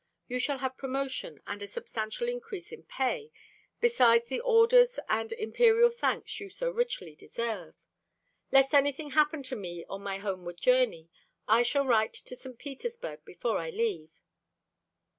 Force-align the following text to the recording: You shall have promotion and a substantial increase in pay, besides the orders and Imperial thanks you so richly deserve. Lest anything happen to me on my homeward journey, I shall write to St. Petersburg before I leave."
You 0.27 0.39
shall 0.39 0.57
have 0.57 0.79
promotion 0.79 1.43
and 1.45 1.61
a 1.61 1.67
substantial 1.67 2.27
increase 2.27 2.71
in 2.71 2.81
pay, 2.81 3.31
besides 3.79 4.25
the 4.29 4.39
orders 4.39 4.97
and 5.07 5.31
Imperial 5.31 5.91
thanks 5.91 6.39
you 6.39 6.49
so 6.49 6.71
richly 6.71 7.15
deserve. 7.15 7.75
Lest 8.51 8.73
anything 8.73 9.11
happen 9.11 9.43
to 9.43 9.55
me 9.55 9.85
on 9.85 10.01
my 10.01 10.17
homeward 10.17 10.57
journey, 10.57 11.07
I 11.47 11.61
shall 11.61 11.85
write 11.85 12.13
to 12.13 12.35
St. 12.35 12.57
Petersburg 12.57 13.23
before 13.25 13.59
I 13.59 13.69
leave." 13.69 14.09